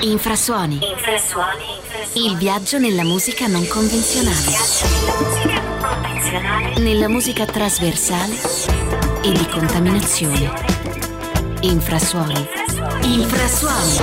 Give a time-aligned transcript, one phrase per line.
[0.00, 0.78] Infrasuoni.
[2.14, 4.56] Il viaggio nella musica non convenzionale.
[6.78, 8.34] Nella musica trasversale
[9.22, 10.52] e di contaminazione.
[11.62, 12.48] Infrasuoni.
[13.02, 13.96] Infrasuoni.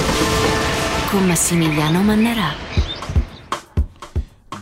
[1.09, 2.84] Con Massimiliano Mannarà.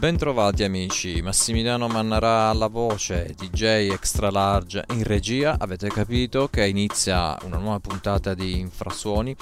[0.04, 7.38] Bentrovati amici, Massimiliano Mannarà alla voce, DJ Extra Large in regia, avete capito che inizia
[7.46, 9.34] una nuova puntata di Infrasuoni,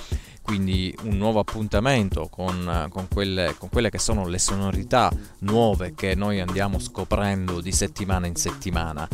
[0.43, 6.14] quindi un nuovo appuntamento con, con, quelle, con quelle che sono le sonorità nuove che
[6.14, 9.07] noi andiamo scoprendo di settimana in settimana.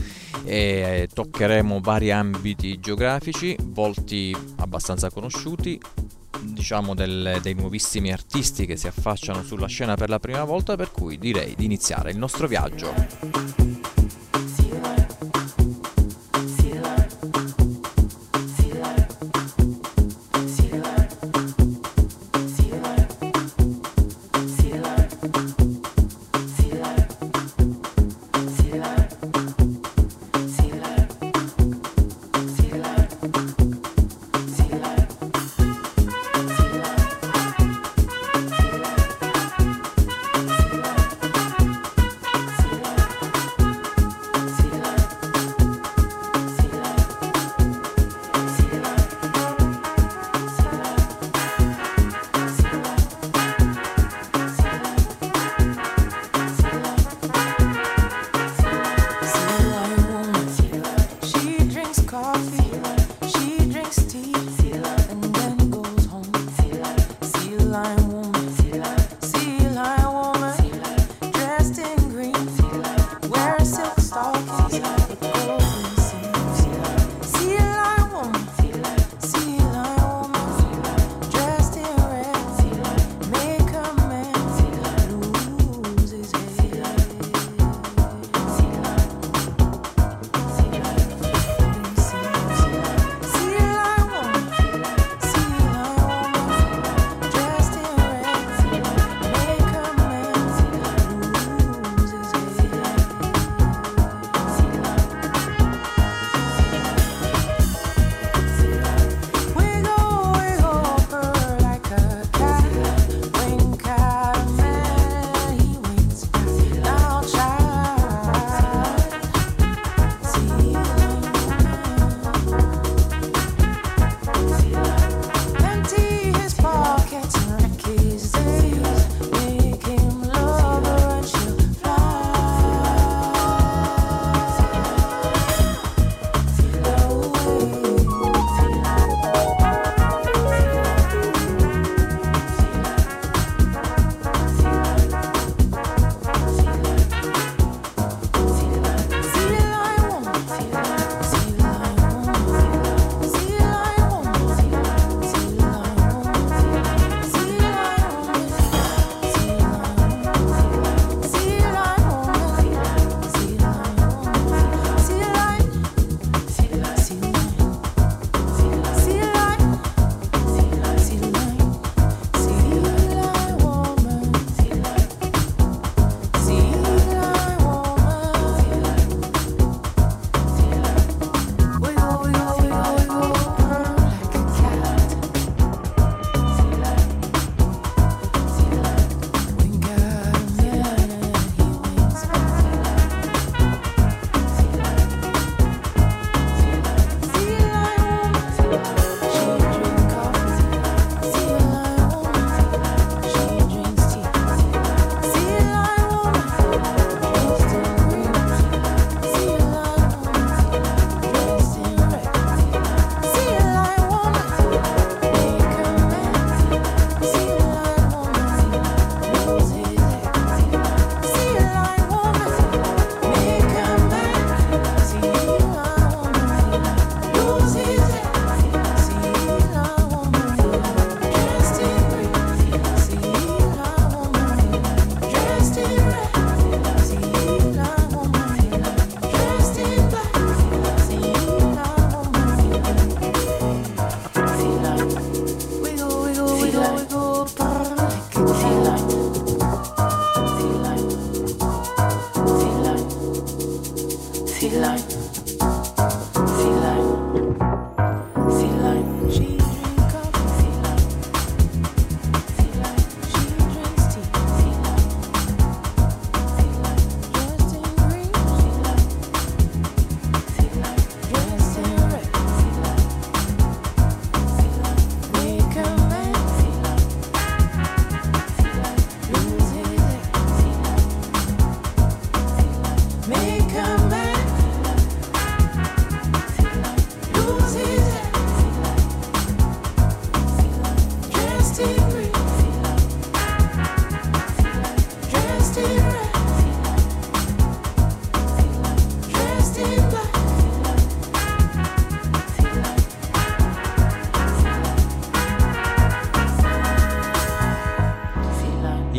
[0.43, 5.79] E toccheremo vari ambiti geografici, volti abbastanza conosciuti,
[6.41, 10.91] diciamo del, dei nuovissimi artisti che si affacciano sulla scena per la prima volta, per
[10.91, 13.96] cui direi di iniziare il nostro viaggio.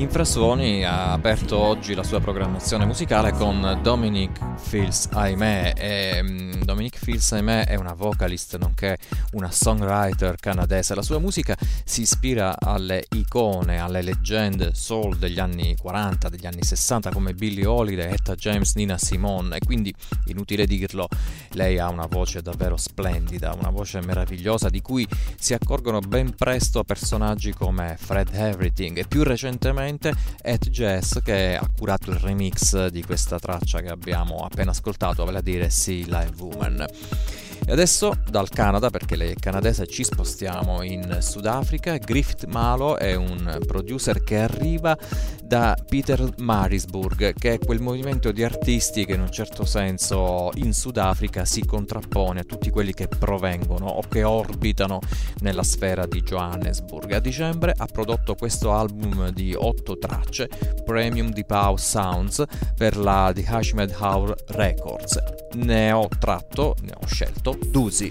[0.08, 5.74] Infrasuoni ha aperto oggi la sua programmazione musicale con Dominic Fields, ahimè.
[5.76, 8.96] E, um, Dominic Fields, ahimè, è una vocalist nonché
[9.32, 10.94] una songwriter canadese.
[10.94, 16.62] La sua musica si ispira alle icone, alle leggende soul degli anni 40, degli anni
[16.62, 19.94] 60 come Billie Holiday, Etta James, Nina Simone e quindi,
[20.28, 21.06] inutile dirlo,
[21.50, 25.06] lei ha una voce davvero splendida, una voce meravigliosa di cui
[25.38, 29.96] si accorgono ben presto personaggi come Fred Everything e più recentemente
[30.42, 35.38] Ed Jazz che ha curato il remix di questa traccia che abbiamo appena ascoltato, vale
[35.38, 36.86] a dire Sea Live Woman.
[37.68, 41.98] E adesso dal Canada, perché lei è canadese, ci spostiamo in Sudafrica.
[41.98, 44.96] Griffith Malo è un producer che arriva
[45.44, 50.72] da Peter Marisburg, che è quel movimento di artisti che in un certo senso in
[50.72, 55.00] Sudafrica si contrappone a tutti quelli che provengono o che orbitano
[55.40, 57.12] nella sfera di Johannesburg.
[57.12, 60.48] A dicembre ha prodotto questo album di otto tracce,
[60.86, 62.42] Premium Deep House Sounds,
[62.74, 65.18] per la The Hashmed Hour Records.
[65.54, 68.10] Ne ho tratto, ne ho scelto 肚子。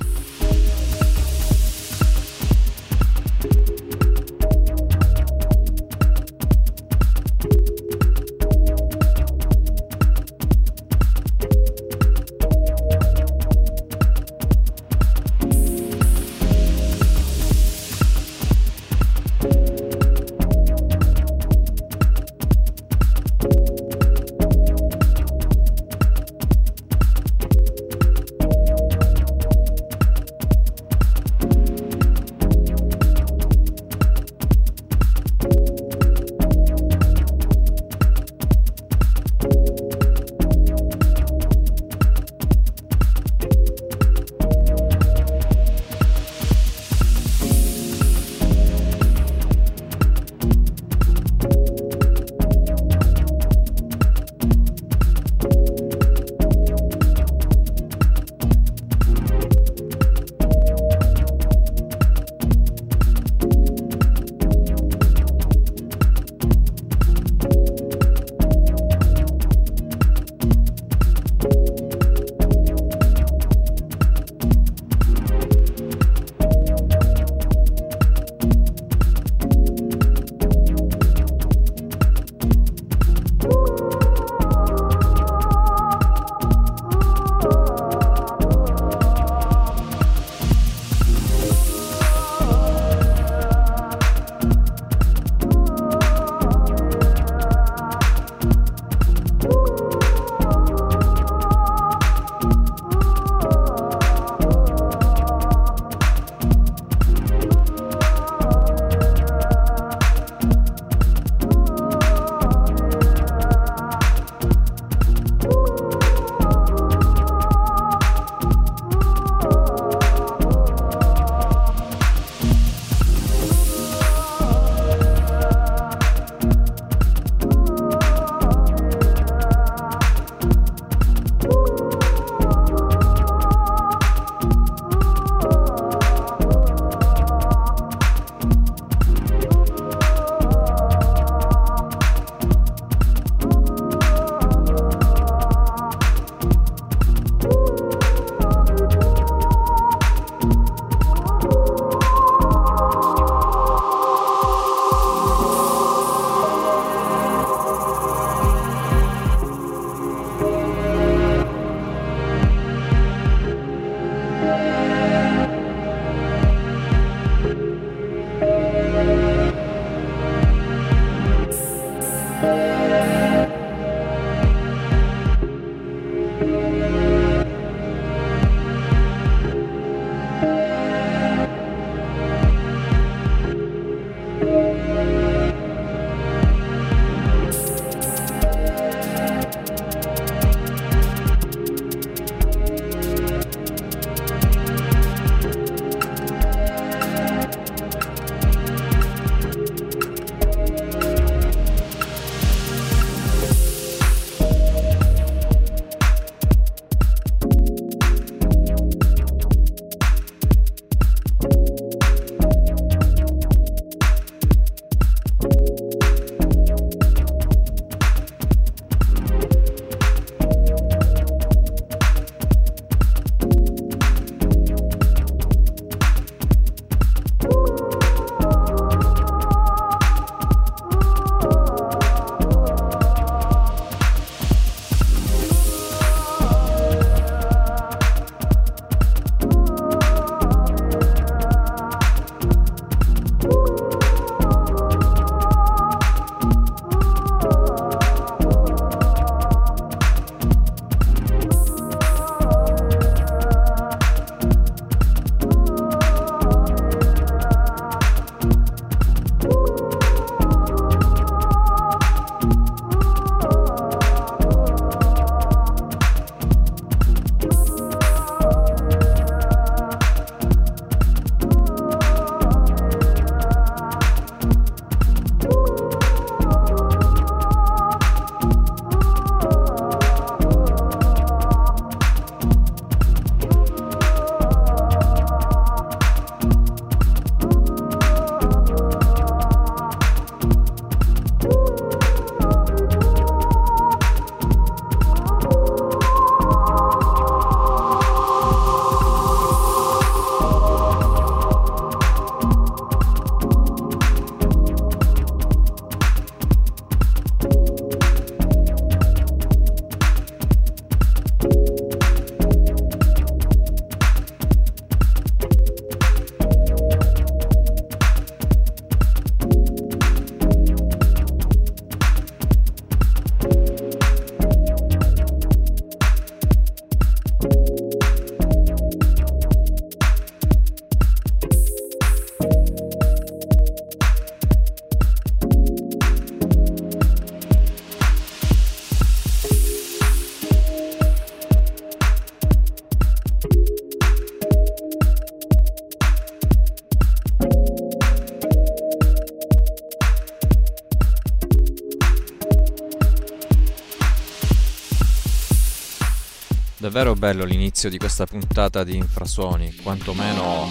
[356.88, 360.66] Davvero bello l'inizio di questa puntata di Infrasuoni, quantomeno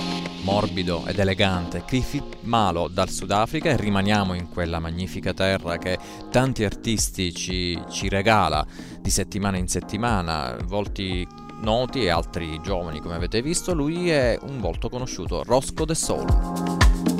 [0.45, 1.85] morbido ed elegante.
[1.85, 5.99] Cliffy Malo dal Sudafrica e rimaniamo in quella magnifica terra che
[6.31, 8.67] tanti artisti ci, ci regala
[8.99, 11.29] di settimana in settimana, volti
[11.61, 13.75] noti e altri giovani come avete visto.
[13.75, 17.16] Lui è un volto conosciuto, Rosco de Soul.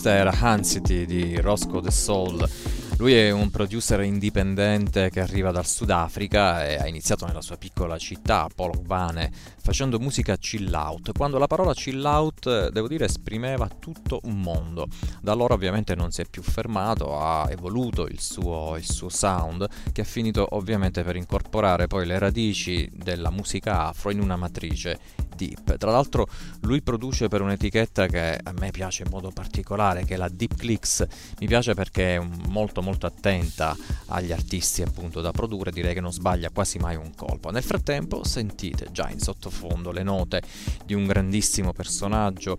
[0.00, 2.48] Questa era Hansity di Roscoe the Soul.
[2.96, 7.98] Lui è un producer indipendente che arriva dal Sudafrica e ha iniziato nella sua piccola
[7.98, 11.12] città, Polokwane, facendo musica chill out.
[11.12, 14.86] Quando la parola chill out, devo dire, esprimeva tutto un mondo.
[15.20, 19.66] Da allora ovviamente non si è più fermato, ha evoluto il suo, il suo sound,
[19.92, 24.98] che ha finito ovviamente per incorporare poi le radici della musica afro in una matrice
[25.40, 25.78] Deep.
[25.78, 26.28] Tra l'altro
[26.62, 30.54] lui produce per un'etichetta che a me piace in modo particolare, che è la Deep
[30.56, 31.06] Clicks.
[31.38, 33.74] Mi piace perché è molto molto attenta
[34.06, 37.50] agli artisti appunto da produrre, direi che non sbaglia quasi mai un colpo.
[37.50, 40.42] Nel frattempo sentite già in sottofondo le note
[40.84, 42.58] di un grandissimo personaggio,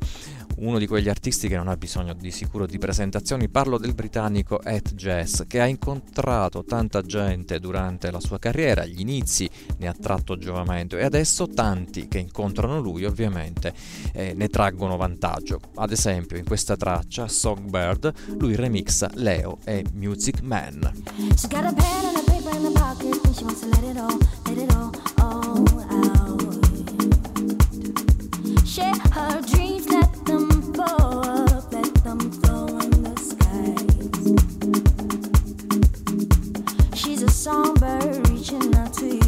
[0.58, 4.62] uno di quegli artisti che non ha bisogno di sicuro di presentazioni, parlo del britannico
[4.62, 9.94] Ed Jazz, che ha incontrato tanta gente durante la sua carriera, agli inizi ne ha
[9.94, 13.74] tratto giovamento e adesso tanti che incontrano lui ovviamente
[14.14, 15.60] eh, ne traggono vantaggio.
[15.76, 20.92] Ad esempio in questa traccia, Songbird, lui remixa Leo e Music Man.
[28.64, 29.71] Share her dreams,
[36.96, 39.21] She's a songbird reaching out to you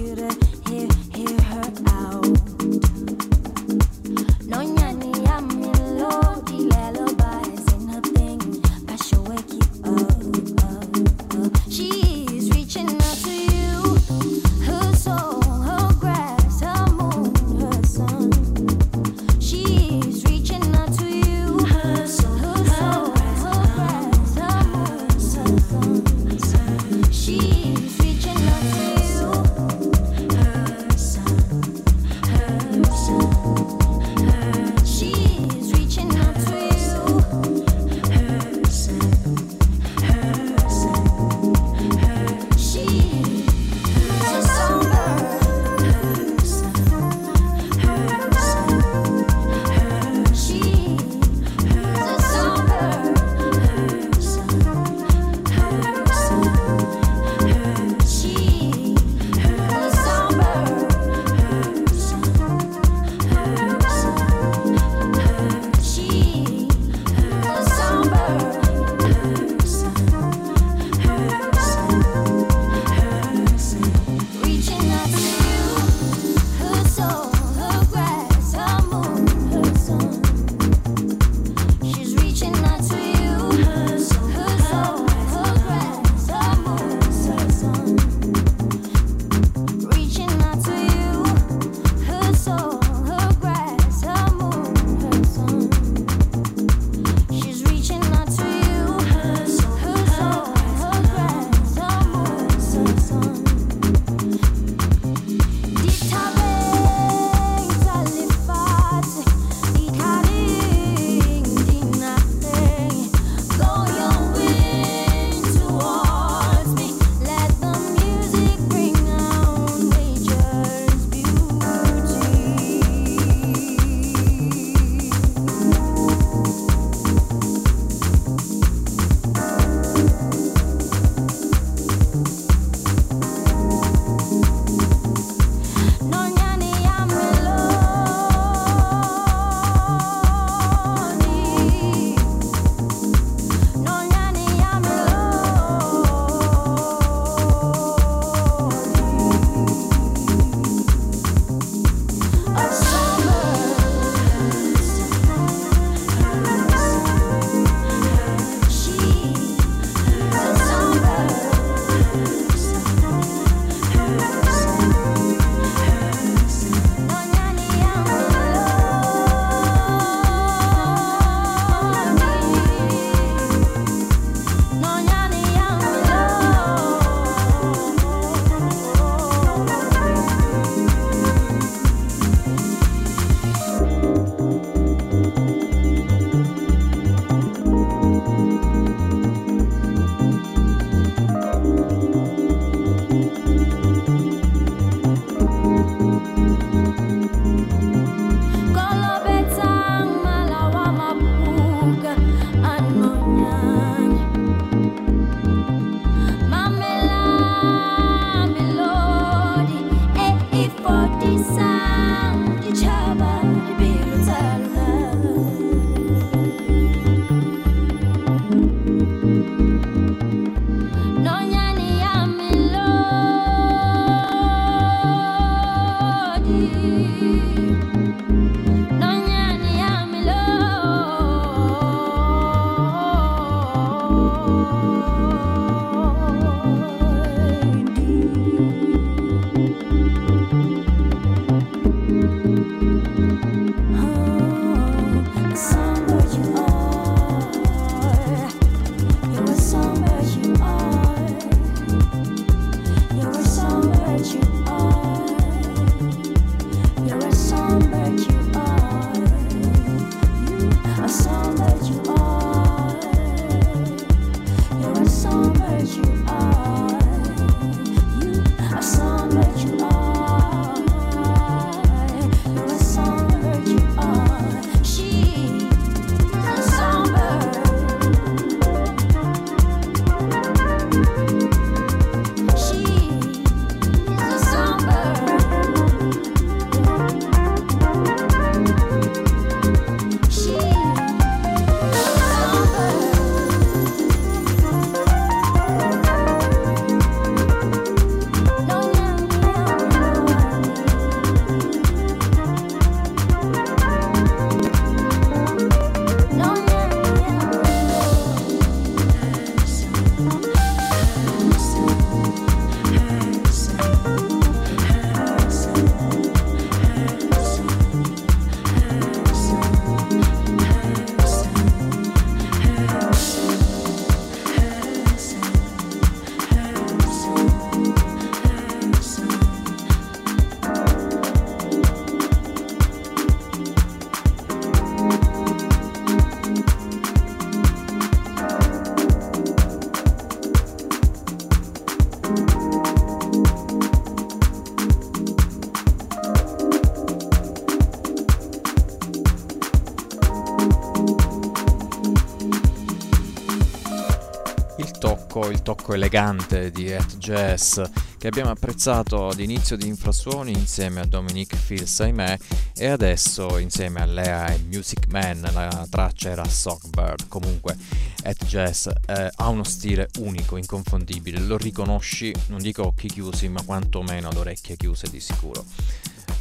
[355.83, 357.81] tocco elegante di At Jazz
[358.17, 362.37] che abbiamo apprezzato ad inizio di Infrasuoni insieme a Dominique Fils, ahimè,
[362.73, 367.27] e adesso insieme a Lea e Music Man, la traccia era Songbird.
[367.27, 367.75] Comunque,
[368.23, 373.61] At Jazz eh, ha uno stile unico, inconfondibile, lo riconosci, non dico occhi chiusi, ma
[373.63, 375.65] quantomeno ad orecchie chiuse di sicuro.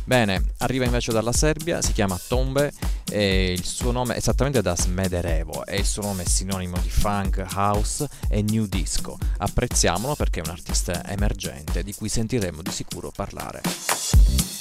[0.04, 2.72] Bene, arriva invece dalla Serbia, si chiama Tombe
[3.12, 6.88] e il suo nome è esattamente da Smederevo e il suo nome è sinonimo di
[6.88, 9.18] funk, house e new disco.
[9.36, 14.51] Apprezziamolo perché è un artista emergente di cui sentiremo di sicuro parlare.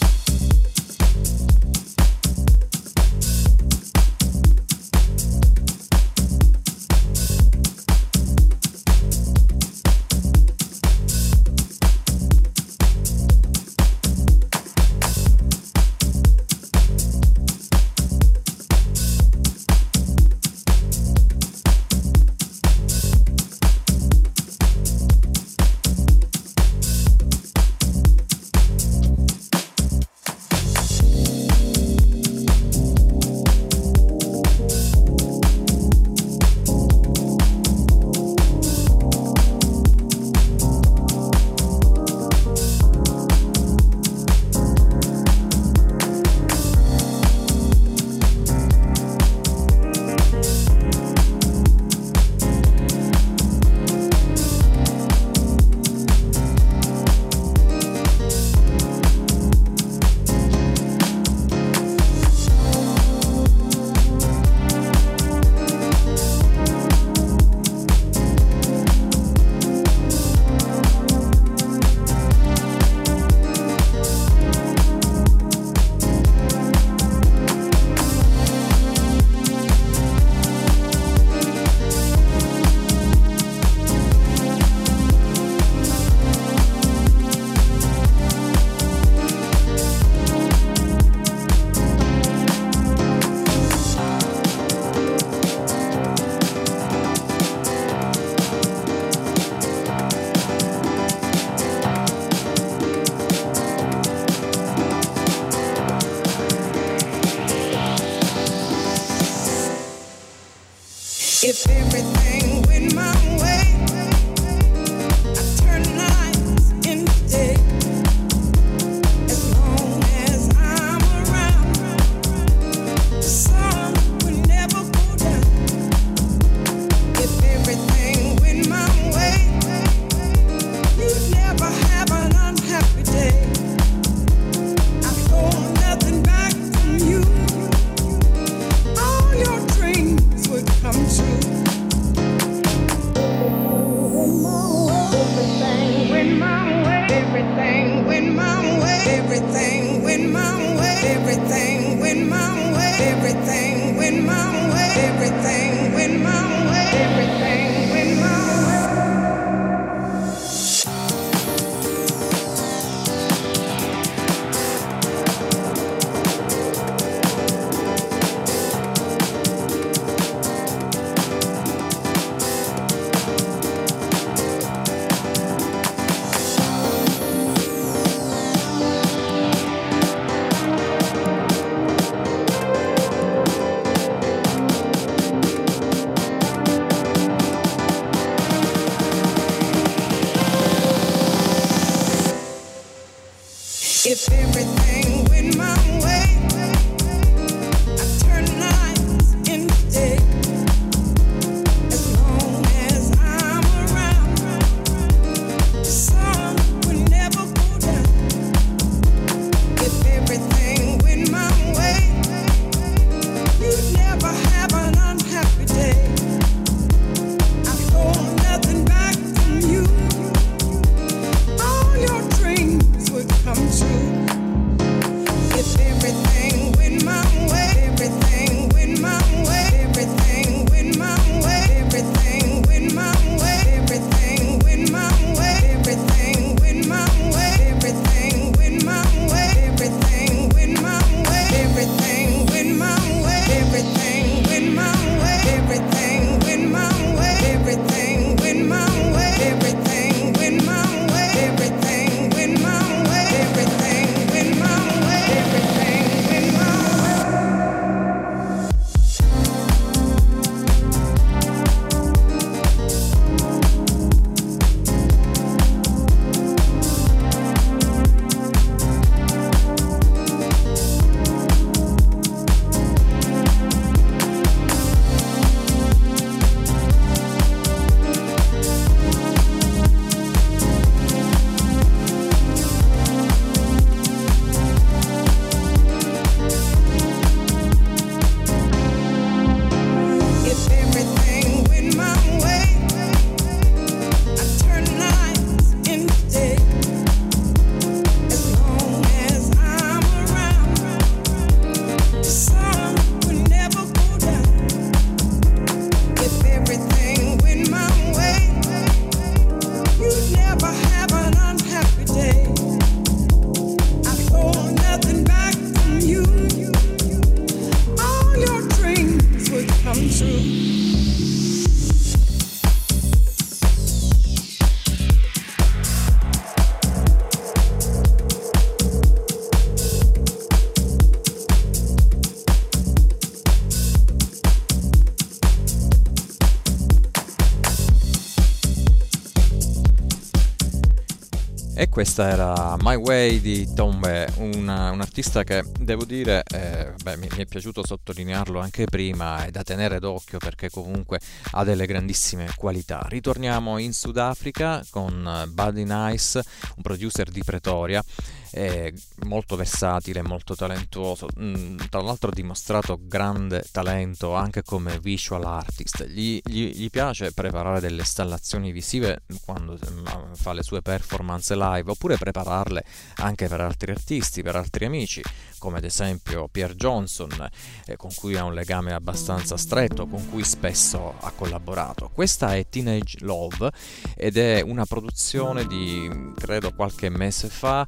[342.02, 347.28] Questa era My Way di Tombe, un, un artista che devo dire eh, beh, mi,
[347.30, 351.20] mi, è piaciuto sottolinearlo anche prima, è da tenere d'occhio perché comunque
[351.52, 353.06] ha delle grandissime qualità.
[353.08, 356.42] Ritorniamo in Sudafrica con Buddy Nice,
[356.78, 358.04] un producer di Pretoria
[358.52, 358.92] è
[359.24, 366.06] molto versatile, molto talentuoso, mm, tra l'altro ha dimostrato grande talento anche come visual artist,
[366.06, 371.92] gli, gli, gli piace preparare delle installazioni visive quando mm, fa le sue performance live
[371.92, 372.84] oppure prepararle
[373.16, 375.22] anche per altri artisti, per altri amici,
[375.58, 377.50] come ad esempio Pierre Johnson,
[377.86, 382.10] eh, con cui ha un legame abbastanza stretto, con cui spesso ha collaborato.
[382.14, 383.72] Questa è Teenage Love
[384.16, 387.88] ed è una produzione di credo qualche mese fa.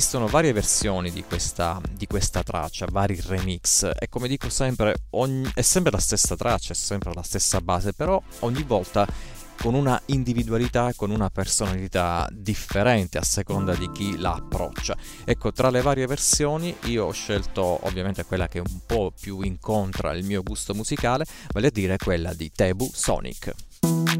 [0.00, 5.46] Esistono varie versioni di questa, di questa traccia, vari remix e come dico sempre, ogni,
[5.52, 9.06] è sempre la stessa traccia, è sempre la stessa base, però ogni volta
[9.60, 14.96] con una individualità con una personalità differente a seconda di chi la approccia.
[15.22, 20.14] Ecco, tra le varie versioni io ho scelto ovviamente quella che un po' più incontra
[20.14, 24.19] il mio gusto musicale, vale a dire quella di Tebu Sonic.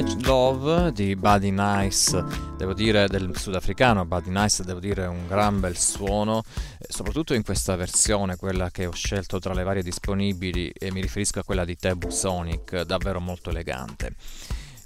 [0.00, 2.24] Teenage Love di Buddy Nice,
[2.56, 6.42] devo dire del sudafricano Buddy Nice, devo dire un gran bel suono,
[6.78, 11.02] eh, soprattutto in questa versione, quella che ho scelto tra le varie disponibili e mi
[11.02, 14.14] riferisco a quella di Tebu Sonic, davvero molto elegante.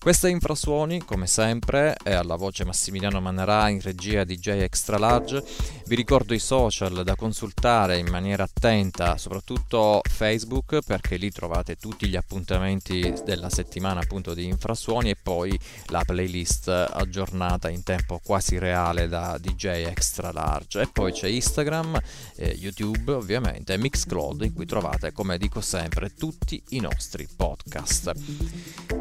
[0.04, 5.42] Questa infrasuoni, come sempre, è alla voce Massimiliano Mannerà in regia DJ Extra Large.
[5.86, 12.08] Vi ricordo i social da consultare in maniera attenta, soprattutto Facebook, perché lì trovate tutti
[12.08, 15.58] gli appuntamenti della settimana appunto di infrasuoni e poi
[15.88, 20.80] la playlist aggiornata in tempo quasi reale da DJ Extra Large.
[20.80, 22.00] E poi c'è Instagram,
[22.36, 28.10] eh, YouTube ovviamente Mixcloud in cui trovate, come dico sempre, tutti i nostri podcast.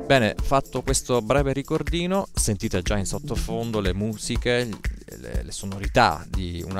[0.05, 4.69] Bene, fatto questo breve ricordino sentite già in sottofondo le musiche,
[5.05, 6.77] le, le sonorità di, di un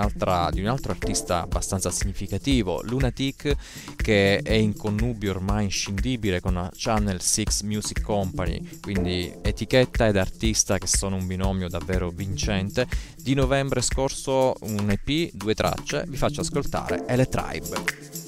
[0.67, 3.55] altro artista abbastanza significativo, Lunatic,
[3.95, 10.17] che è in connubio ormai inscindibile con la Channel 6 Music Company, quindi etichetta ed
[10.17, 12.87] artista che sono un binomio davvero vincente.
[13.15, 18.22] Di novembre scorso un EP, due tracce, vi faccio ascoltare Ele Tribe.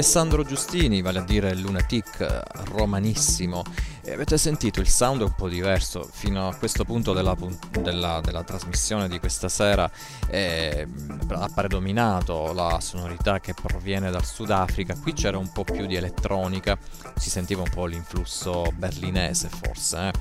[0.00, 2.40] Alessandro Giustini, vale a dire Lunatic,
[2.72, 3.62] romanissimo.
[4.02, 6.08] E avete sentito il sound è un po' diverso.
[6.10, 7.36] Fino a questo punto della,
[7.82, 9.90] della, della trasmissione di questa sera
[10.30, 10.88] eh,
[11.28, 14.96] ha predominato la sonorità che proviene dal Sudafrica.
[14.96, 16.78] Qui c'era un po' più di elettronica,
[17.16, 20.08] si sentiva un po' l'influsso berlinese forse.
[20.08, 20.12] Eh.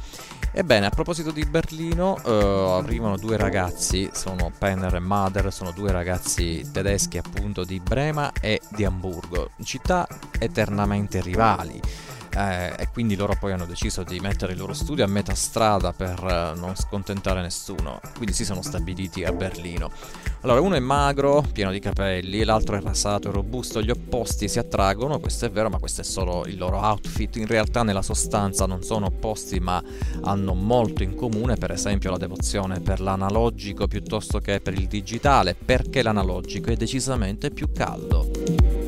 [0.52, 5.92] Ebbene, a proposito di Berlino, uh, arrivano due ragazzi, sono Penner e Mother, sono due
[5.92, 10.08] ragazzi tedeschi appunto di Brema e di Amburgo, città
[10.40, 11.82] eternamente rivali
[12.36, 15.94] eh, e quindi loro poi hanno deciso di mettere il loro studio a metà strada
[15.94, 19.92] per eh, non scontentare nessuno, quindi si sono stabiliti a Berlino.
[20.42, 24.60] Allora, uno è magro, pieno di capelli, l'altro è rasato e robusto, gli opposti si
[24.60, 28.66] attraggono, questo è vero, ma questo è solo il loro outfit, in realtà nella sostanza
[28.66, 29.84] non sono opposti ma
[30.22, 35.56] hanno molto in comune, per esempio la devozione per l'analogico piuttosto che per il digitale,
[35.56, 38.79] perché l'analogico è decisamente più caldo.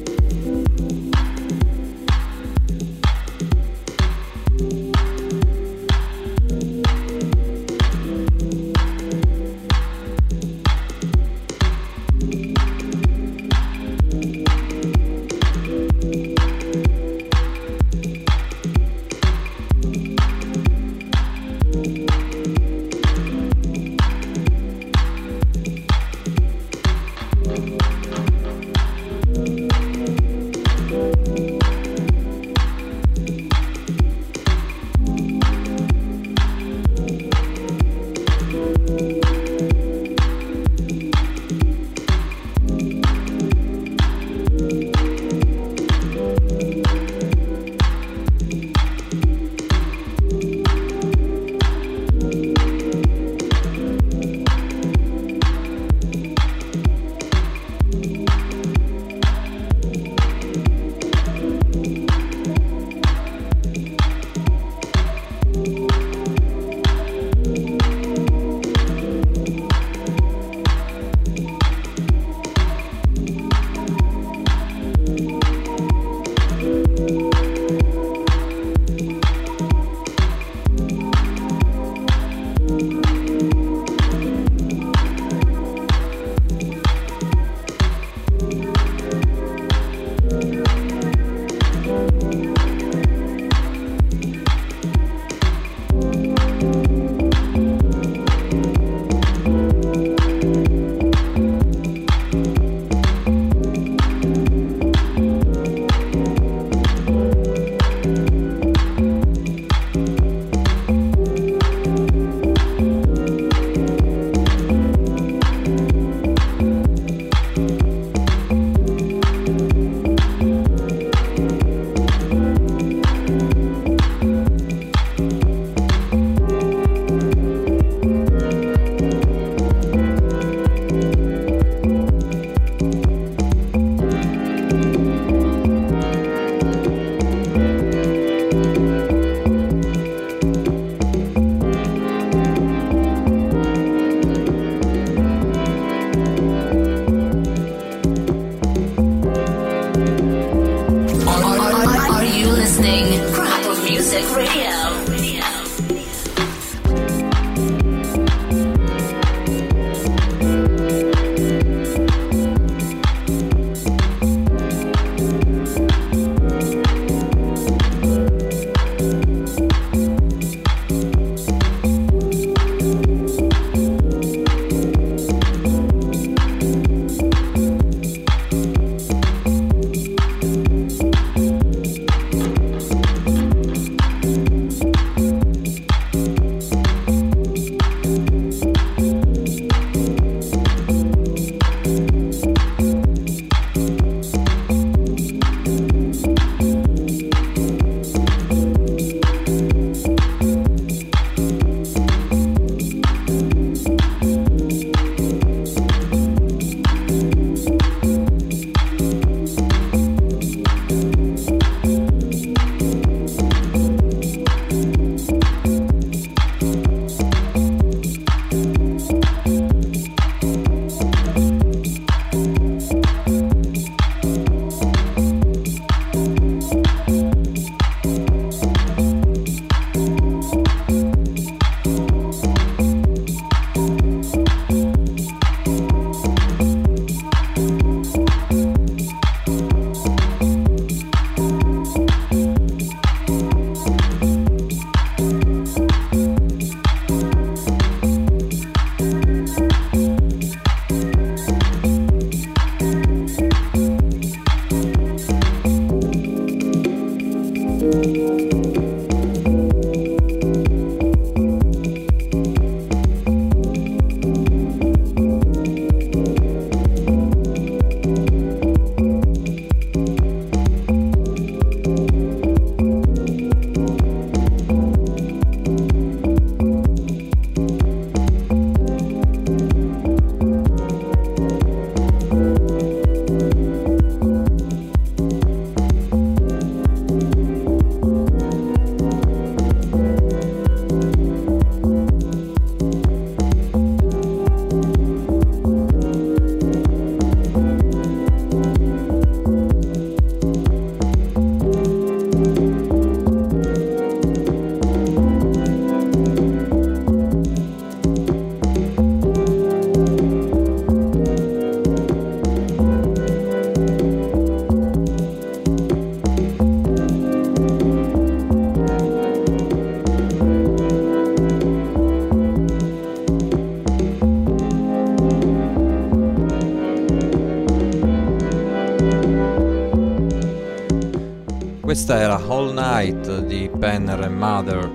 [332.11, 334.91] Questa era All Night di Penner and Mother,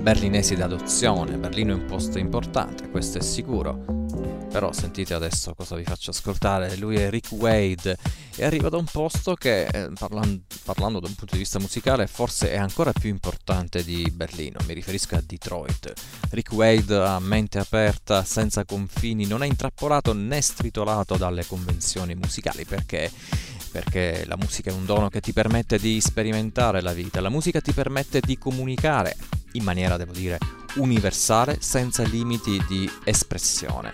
[0.00, 1.36] berlinesi d'adozione.
[1.36, 3.84] Berlino è un posto importante, questo è sicuro.
[4.52, 6.76] Però sentite adesso cosa vi faccio ascoltare.
[6.76, 7.96] Lui è Rick Wade
[8.36, 12.06] e arriva da un posto che, eh, parlando, parlando da un punto di vista musicale,
[12.06, 14.58] forse è ancora più importante di Berlino.
[14.66, 15.92] Mi riferisco a Detroit.
[16.30, 22.64] Rick Wade ha mente aperta, senza confini, non è intrappolato né stritolato dalle convenzioni musicali
[22.64, 23.10] perché
[23.74, 27.60] perché la musica è un dono che ti permette di sperimentare la vita, la musica
[27.60, 29.16] ti permette di comunicare
[29.54, 30.38] in maniera, devo dire,
[30.76, 33.92] universale, senza limiti di espressione.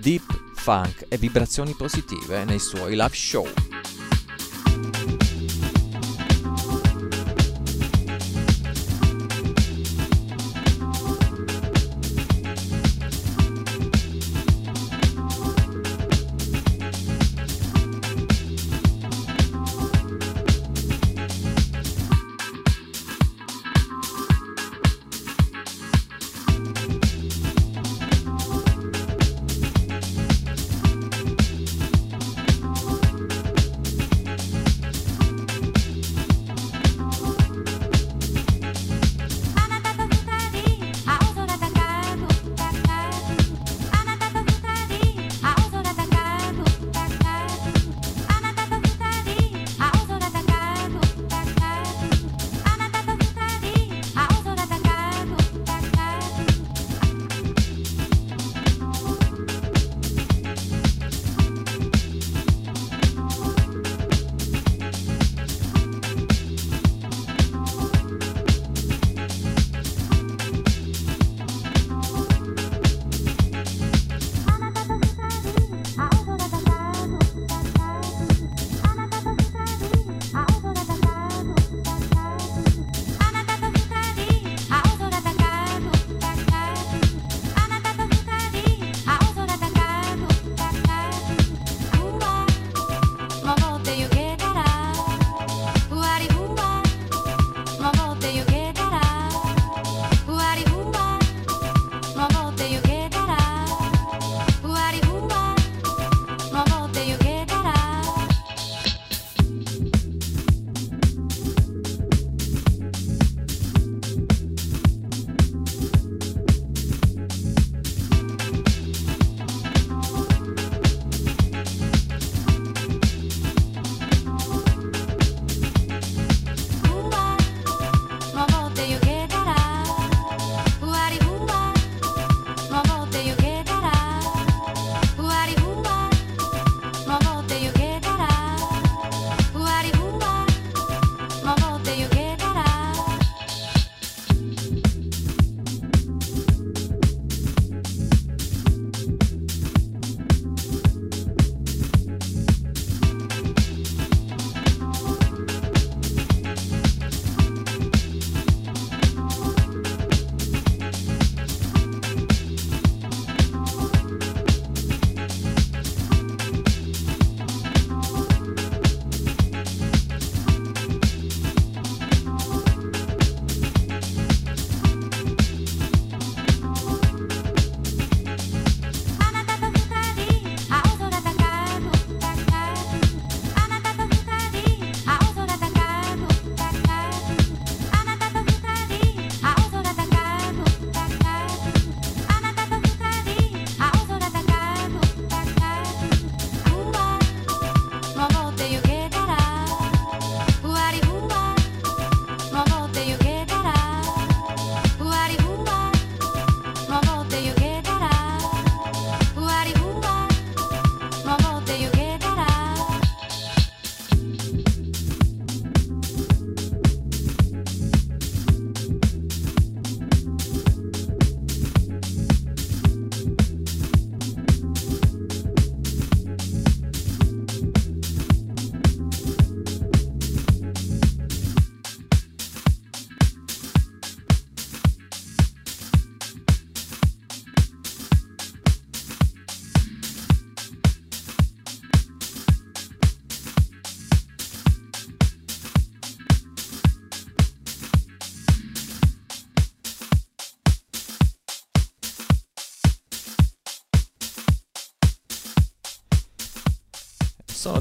[0.00, 3.48] Deep funk e vibrazioni positive nei suoi live show.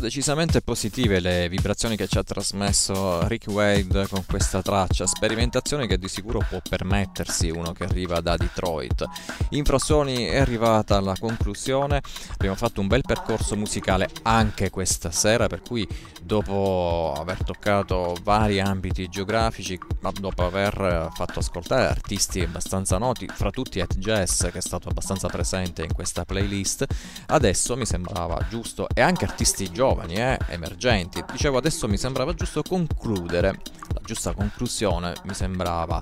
[0.05, 5.97] Decisamente positive le vibrazioni che ci ha trasmesso Rick Wade con questa traccia, sperimentazione che
[5.97, 9.03] di sicuro può permettersi uno che arriva da Detroit.
[9.49, 12.01] Infrasuoni è arrivata alla conclusione,
[12.33, 15.87] abbiamo fatto un bel percorso musicale anche questa sera, per cui
[16.21, 23.49] dopo aver toccato vari ambiti geografici, ma dopo aver fatto ascoltare artisti abbastanza noti, fra
[23.49, 26.85] tutti Ed Jazz che è stato abbastanza presente in questa playlist,
[27.27, 31.23] adesso mi sembrava giusto, e anche artisti artisti giovani, eh, emergenti.
[31.31, 33.59] Dicevo, adesso mi sembrava giusto concludere,
[33.93, 36.01] la giusta conclusione mi sembrava,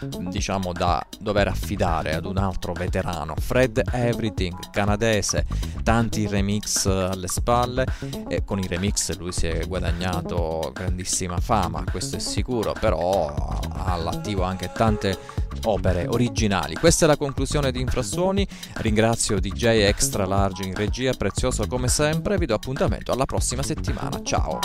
[0.00, 5.44] diciamo, da dover affidare ad un altro veterano, Fred Everything, canadese,
[5.82, 7.86] tanti remix alle spalle
[8.28, 13.92] e con i remix lui si è guadagnato grandissima fama, questo è sicuro, però ha
[13.92, 15.18] all'attivo anche tante
[15.64, 16.74] opere originali.
[16.74, 18.46] Questa è la conclusione di Infrasuoni.
[18.76, 22.38] Ringrazio DJ Extra Large in regia, prezioso come sempre.
[22.38, 23.31] Vi do appuntamento alla prossima
[23.62, 24.20] settimana.
[24.22, 24.60] Ciao.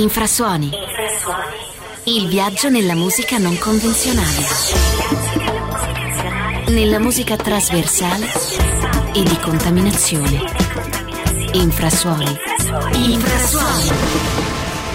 [0.00, 0.70] Infrasuoni.
[2.04, 4.46] Il viaggio nella musica non convenzionale.
[6.68, 8.32] Nella musica trasversale
[9.12, 10.42] e di contaminazione.
[11.52, 12.34] Infrasuoni.
[12.94, 13.90] Infrasuoni.